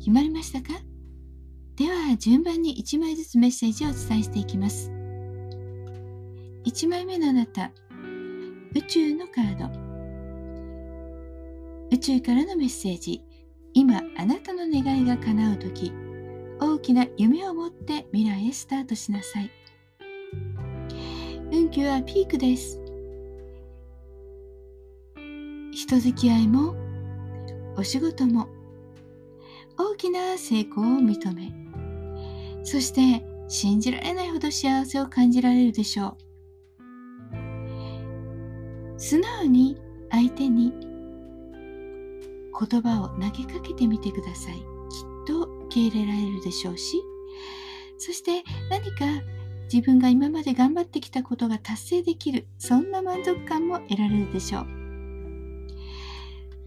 [0.00, 0.80] 決まりましたか？
[1.76, 4.90] では順番に1枚ずつメッセージをお伝えしていきます。
[6.64, 7.70] 1枚目のあなた、
[8.74, 9.70] 宇宙のカード。
[11.92, 13.22] 宇宙からのメッセージ。
[13.74, 15.92] 今あなたの願いが叶う時、
[16.60, 19.50] 大きな夢を持って未来へスタートしなさい。
[21.52, 22.80] 運気はピークです。
[25.72, 26.74] 人付き合いも
[27.76, 28.48] お仕事も
[29.80, 31.54] 大きな成功を認め
[32.64, 36.18] そして信じられないほど幸せを感じられるでしょう。
[38.98, 39.78] 素直に
[40.10, 40.82] 相手に言
[42.82, 44.56] 葉を投げかけてみてください。
[44.56, 44.62] きっ
[45.26, 47.02] と受け入れられるでしょうし
[47.96, 49.06] そして何か
[49.72, 54.79] 自分が今まで頑張ってきたことが達成できるそんな満足感も得られるでしょう。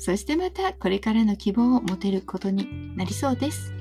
[0.04, 3.72] そしてまたこれからの希望を持てることになりそうです。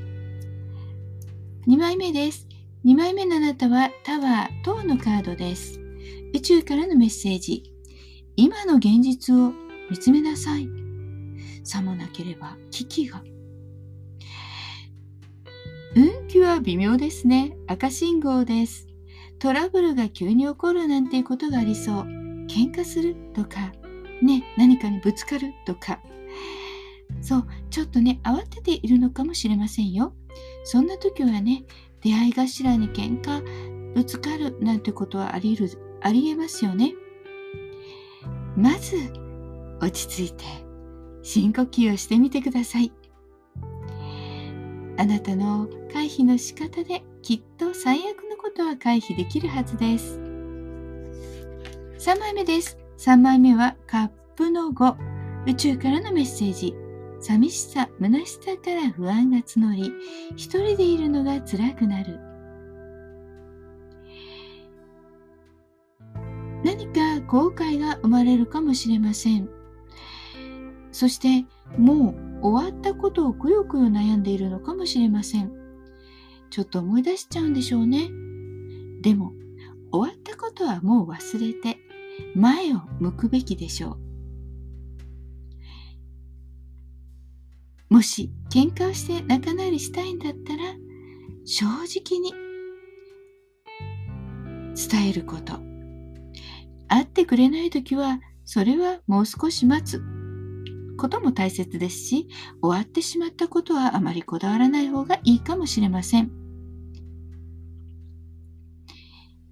[1.66, 2.46] 2枚目です。
[2.84, 5.80] 2枚目のあなたはタワー等のカードです。
[6.32, 7.74] 宇宙からのメッセージ。
[8.36, 9.52] 今の現実を
[9.90, 10.68] 見つめなさい。
[11.64, 13.20] さもなければ危機が。
[15.96, 17.56] 運気は微妙ですね。
[17.66, 18.86] 赤信号です。
[19.40, 22.04] トラブルが急に起こるなんていうことがありそう。
[22.46, 23.72] 喧嘩するとか、
[24.22, 26.00] ね、何かにぶつかるとか、
[27.20, 30.14] そう、ちょっとね、慌てているのかもしれませんよ。
[30.64, 31.64] そんな時はね、
[32.00, 33.42] 出会い頭に喧嘩、
[33.94, 35.68] ぶつかるなんてことはありる、
[36.00, 36.94] ありえますよね。
[38.56, 38.96] まず、
[39.80, 40.44] 落ち着いて、
[41.22, 42.92] 深呼吸をしてみてください。
[44.98, 50.18] あなたの回避の仕方できっと最悪のことは回避できるはずです。
[51.98, 52.81] 3枚目です。
[53.04, 54.94] 3枚目はカップの5。
[55.48, 56.72] 宇宙からのメッセージ。
[57.18, 59.92] 寂しさ、虚しさから不安が募り、
[60.36, 62.20] 一人でいるのが辛くなる。
[66.64, 69.48] 何か後悔が生まれるかもしれません。
[70.92, 71.44] そして、
[71.76, 75.50] もう終わったことをくよくよ悩んでいるのかもしれません。
[76.50, 78.12] ちょっと思い出しちゃうんでしょうね。
[79.00, 79.32] でも、
[79.90, 81.81] 終わったことはもう忘れて、
[82.34, 83.98] 前を向くべきでしょ
[87.90, 87.94] う。
[87.94, 90.62] もし喧嘩をして仲直りしたいんだったら
[91.44, 92.32] 正直に
[94.74, 95.60] 伝えること。
[96.88, 100.02] 会ってくれない時はそれはもう少し待つ
[100.98, 102.28] ことも大切ですし
[102.62, 106.30] 終わってしまったことはあまりこだわらない方がいいかもしれません。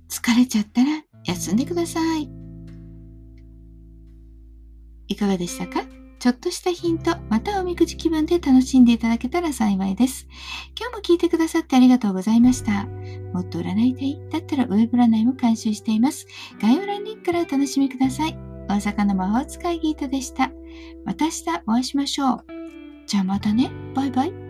[0.08, 2.22] 疲れちゃったら休んでください。
[2.22, 2.39] い
[5.20, 5.84] かがでしたか？
[6.18, 10.26] ちょっとしたヒント、またおみくじ気分で楽しんでいただけたら幸いです。
[10.78, 12.84] 今日も聞いてくださってありがとうございました。
[13.32, 16.26] もっと占いたいだったらウェブ占いも監修しています。
[16.60, 18.36] 概要欄リンクからお楽しみください。
[18.68, 20.50] 大阪の魔法使いギートでした。
[21.06, 22.44] また明日お会いしましょう。
[23.06, 23.70] じゃあまたね。
[23.94, 24.49] バイバイ。